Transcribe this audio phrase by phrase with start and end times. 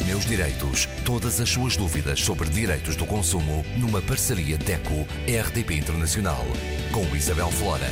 [0.00, 0.86] Os meus direitos.
[1.04, 6.42] Todas as suas dúvidas sobre direitos do consumo numa parceria DECO-RDP Internacional.
[6.90, 7.84] Com Isabel Flora.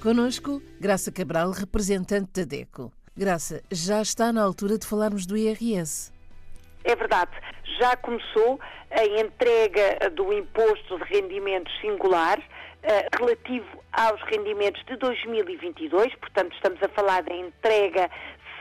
[0.00, 2.90] Conosco, Graça Cabral, representante da DECO.
[3.14, 6.10] Graça, já está na altura de falarmos do IRS.
[6.84, 7.32] É verdade,
[7.78, 8.58] já começou
[8.90, 16.82] a entrega do imposto de rendimentos singular uh, relativo aos rendimentos de 2022, portanto estamos
[16.82, 18.10] a falar da entrega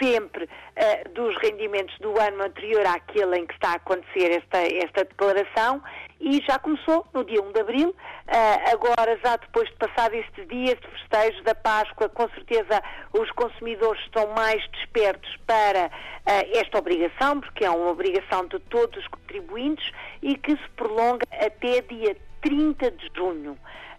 [0.02, 5.06] sempre uh, dos rendimentos do ano anterior àquele em que está a acontecer esta, esta
[5.06, 5.82] declaração
[6.20, 10.48] e já começou no dia 1 de Abril, uh, agora já depois de passar estes
[10.48, 12.82] dias de festejos da Páscoa, com certeza
[13.14, 18.98] os consumidores estão mais despertos para uh, esta obrigação, porque é uma obrigação de todos
[18.98, 23.58] os contribuintes e que se prolonga até dia 30 de junho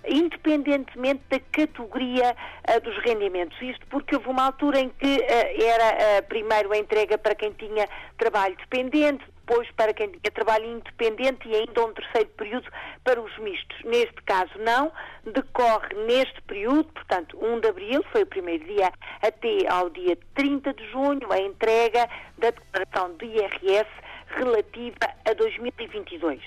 [0.09, 2.36] independentemente da categoria
[2.69, 3.60] uh, dos rendimentos.
[3.60, 7.50] Isto porque houve uma altura em que uh, era uh, primeiro a entrega para quem
[7.52, 12.70] tinha trabalho dependente, depois para quem tinha trabalho independente e ainda um terceiro período
[13.02, 13.77] para os mistos.
[13.84, 14.92] Neste caso não,
[15.24, 20.72] decorre neste período, portanto 1 de abril, foi o primeiro dia, até ao dia 30
[20.72, 22.08] de junho, a entrega
[22.39, 23.89] da declaração do IRS
[24.36, 26.41] relativa a 2022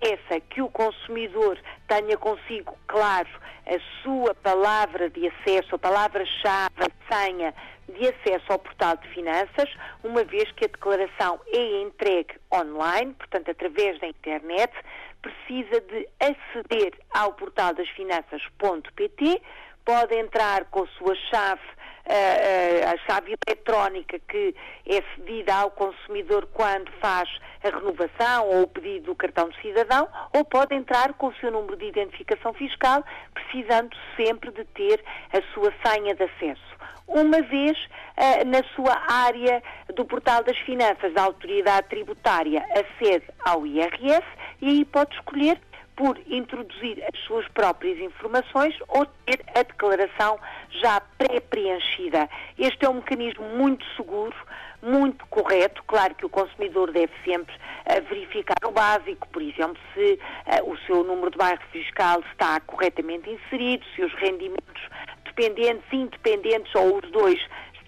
[0.00, 3.28] essa que o consumidor tenha consigo, claro,
[3.66, 6.70] a sua palavra de acesso, a palavra-chave,
[7.10, 7.54] senha
[7.88, 9.68] de acesso ao portal de finanças,
[10.02, 14.72] uma vez que a declaração é entregue online, portanto, através da internet,
[15.20, 19.42] precisa de aceder ao portal das finanças.pt,
[19.84, 24.54] pode entrar com a sua chave a, chave eletrónica que
[24.86, 27.28] é cedida ao consumidor quando faz
[27.62, 31.50] a renovação ou o pedido do cartão de cidadão, ou pode entrar com o seu
[31.50, 36.80] número de identificação fiscal, precisando sempre de ter a sua senha de acesso.
[37.06, 39.62] Uma vez uh, na sua área
[39.94, 44.24] do portal das finanças, a autoridade tributária acede ao IRS
[44.62, 45.60] e aí pode escolher
[46.00, 50.40] por introduzir as suas próprias informações ou ter a declaração
[50.80, 52.26] já pré-preenchida.
[52.58, 54.34] Este é um mecanismo muito seguro,
[54.80, 55.84] muito correto.
[55.86, 60.78] Claro que o consumidor deve sempre uh, verificar o básico, por exemplo, se uh, o
[60.86, 64.82] seu número de bairro fiscal está corretamente inserido, se os rendimentos
[65.26, 67.38] dependentes, independentes ou os dois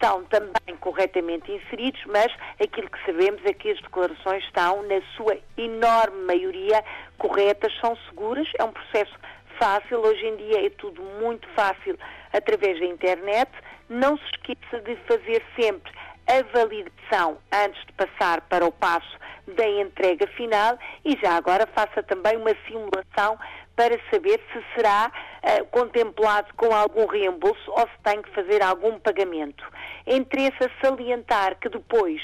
[0.03, 2.27] estão também corretamente inseridos, mas
[2.61, 6.83] aquilo que sabemos é que as declarações estão, na sua enorme maioria,
[7.19, 9.15] corretas, são seguras, é um processo
[9.61, 11.97] fácil, hoje em dia é tudo muito fácil
[12.33, 13.51] através da internet.
[13.89, 15.93] Não se esqueça de fazer sempre
[16.27, 19.19] a validação antes de passar para o passo
[19.57, 23.39] da entrega final e já agora faça também uma simulação
[23.75, 25.11] para saber se será
[25.43, 29.65] uh, contemplado com algum reembolso ou se tem que fazer algum pagamento.
[30.07, 32.21] Interessa salientar que depois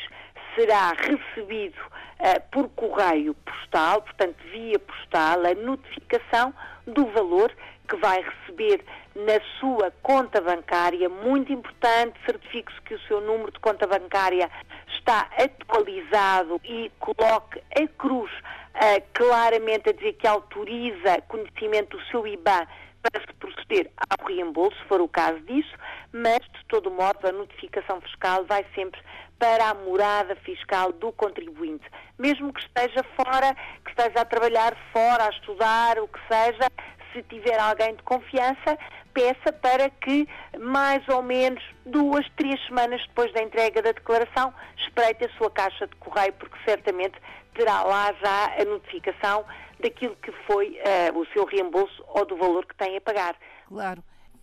[0.59, 6.53] será recebido uh, por correio postal, portanto via postal, a notificação
[6.85, 7.55] do valor
[7.89, 11.09] que vai receber na sua conta bancária.
[11.09, 14.51] Muito importante, certifique-se que o seu número de conta bancária
[14.97, 22.27] está atualizado e coloque a cruz uh, claramente a dizer que autoriza conhecimento do seu
[22.27, 22.67] IBAN
[23.01, 25.73] para se proceder ao reembolso, se for o caso disso,
[26.13, 29.01] mas, de todo modo, a notificação fiscal vai sempre
[29.39, 31.85] para a morada fiscal do contribuinte.
[32.19, 33.55] Mesmo que esteja fora,
[33.85, 36.69] que esteja a trabalhar fora, a estudar, o que seja,
[37.13, 38.79] se tiver alguém de confiança,
[39.15, 40.29] peça para que
[40.59, 45.87] mais ou menos duas, três semanas depois da entrega da declaração espreite a sua caixa
[45.87, 47.19] de correio, porque certamente
[47.55, 49.45] terá lá já a notificação
[49.81, 53.37] daquilo que foi uh, o seu reembolso ou do valor que tem a pagar.
[53.67, 54.03] Claro.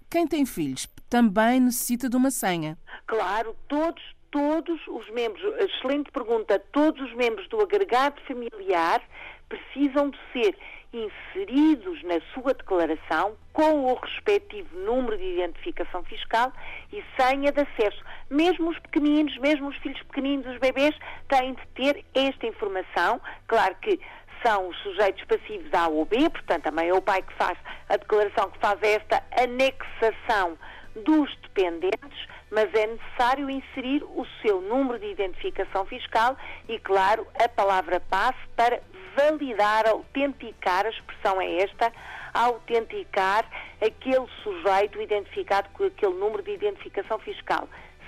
[0.09, 2.77] Quem tem filhos também necessita de uma senha.
[3.07, 4.01] Claro, todos,
[4.35, 9.01] todos os membros, excelente pergunta, todos os membros do agregado familiar
[9.47, 10.57] precisam de ser
[10.91, 16.51] inseridos na sua declaração com o respectivo número de identificação fiscal
[16.91, 18.03] e senha de acesso.
[18.29, 20.93] Mesmo os pequeninos, mesmo os filhos pequeninos, os bebês,
[21.29, 23.21] têm de ter esta informação.
[23.47, 24.01] Claro que
[24.45, 27.57] são os sujeitos passivos A ou B, portanto, a mãe ou o pai que faz
[27.87, 30.57] a declaração, que faz esta anexação
[31.05, 36.37] dos dependentes, mas é necessário inserir o seu número de identificação fiscal
[36.67, 38.81] e, claro, a palavra passe para
[39.15, 41.91] validar, autenticar, a expressão é esta,
[42.33, 43.45] autenticar
[43.81, 47.67] aquele sujeito identificado com aquele número de identificação fiscal.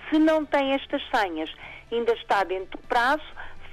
[0.10, 1.54] Se não tem estas senhas,
[1.92, 3.24] ainda está dentro do prazo,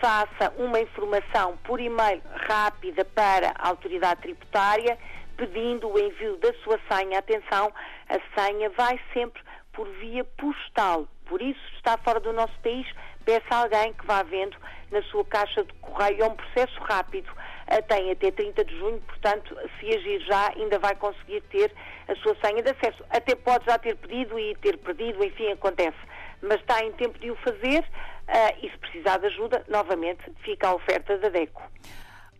[0.01, 4.99] faça uma informação por e-mail rápida para a autoridade tributária,
[5.37, 7.19] pedindo o envio da sua senha.
[7.19, 7.73] Atenção,
[8.09, 9.43] a senha vai sempre
[9.75, 12.87] por via postal, Por isso, está fora do nosso país,
[13.25, 14.57] peça a alguém que vá vendo
[14.91, 16.23] na sua caixa de correio.
[16.23, 17.31] É um processo rápido,
[17.67, 21.73] eh, tem até 30 de junho, portanto, se agir já, ainda vai conseguir ter
[22.09, 23.03] a sua senha de acesso.
[23.11, 25.99] Até pode já ter pedido e ter perdido, enfim, acontece.
[26.43, 30.69] Mas está em tempo de o fazer uh, e se precisar de ajuda, novamente, fica
[30.69, 31.63] a oferta da DECO.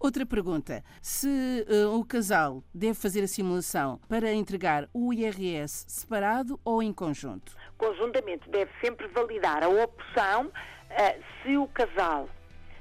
[0.05, 1.27] Outra pergunta: se
[1.67, 7.57] uh, o casal deve fazer a simulação para entregar o IRS separado ou em conjunto?
[7.79, 12.29] Conjuntamente, deve sempre validar a opção uh, se o casal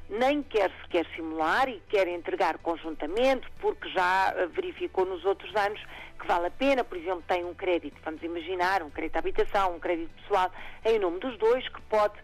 [0.10, 5.82] nem quer sequer simular e quer entregar conjuntamente, porque já uh, verificou nos outros anos
[6.20, 9.78] que vale a pena, por exemplo, tem um crédito, vamos imaginar, um crédito de habitação,
[9.78, 10.52] um crédito pessoal
[10.84, 12.16] em nome dos dois, que pode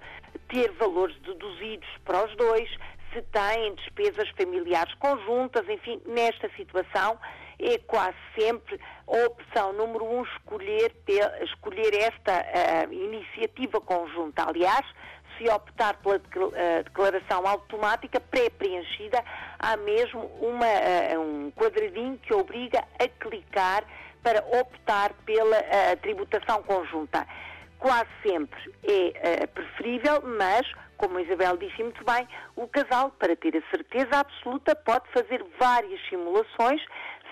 [0.50, 2.69] ter valores deduzidos para os dois,
[3.13, 7.19] se têm despesas familiares conjuntas, enfim, nesta situação
[7.59, 14.47] é quase sempre a opção número um escolher, ter, escolher esta uh, iniciativa conjunta.
[14.47, 14.85] Aliás,
[15.38, 19.23] se optar pela uh, declaração automática pré-preenchida,
[19.57, 23.83] há mesmo uma, uh, um quadradinho que obriga a clicar
[24.23, 25.55] para optar pela
[26.01, 27.25] tributação conjunta.
[27.77, 30.67] Quase sempre é preferível, mas
[31.00, 35.44] como a Isabel disse muito bem, o casal, para ter a certeza absoluta, pode fazer
[35.57, 36.81] várias simulações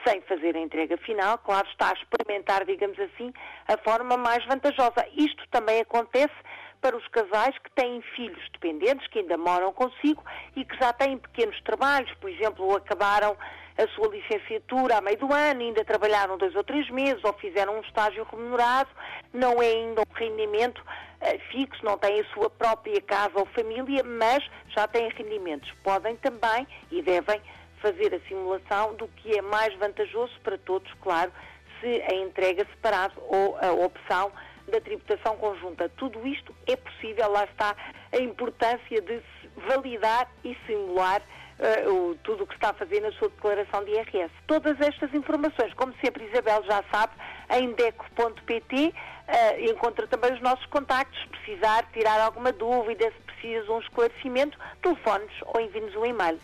[0.05, 3.33] sem fazer a entrega final, claro está a experimentar, digamos assim,
[3.67, 5.05] a forma mais vantajosa.
[5.15, 6.33] Isto também acontece
[6.79, 10.23] para os casais que têm filhos dependentes, que ainda moram consigo
[10.55, 13.35] e que já têm pequenos trabalhos, por exemplo, acabaram
[13.77, 17.77] a sua licenciatura a meio do ano, ainda trabalharam dois ou três meses ou fizeram
[17.77, 18.89] um estágio remunerado,
[19.33, 24.03] não é ainda um rendimento uh, fixo, não têm a sua própria casa ou família,
[24.03, 25.71] mas já têm rendimentos.
[25.83, 27.39] Podem também e devem
[27.81, 31.31] fazer a simulação do que é mais vantajoso para todos, claro,
[31.79, 34.31] se a entrega separada ou a opção
[34.67, 35.89] da tributação conjunta.
[35.89, 37.75] Tudo isto é possível, lá está
[38.11, 39.21] a importância de
[39.67, 41.21] validar e simular
[41.59, 44.31] uh, o, tudo o que está a fazer na sua declaração de IRS.
[44.45, 47.13] Todas estas informações, como sempre Isabel já sabe,
[47.51, 48.93] em deco.pt uh,
[49.27, 51.19] eh, encontra também os nossos contactos.
[51.21, 56.39] Se precisar tirar alguma dúvida, se precisa um esclarecimento, telefone-nos ou envie-nos um e-mail.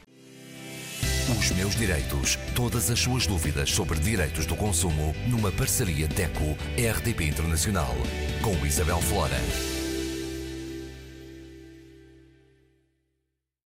[1.29, 2.35] Os meus direitos.
[2.55, 7.95] Todas as suas dúvidas sobre direitos do consumo numa parceria DECO-RDP Internacional
[8.41, 9.72] com Isabel Flora.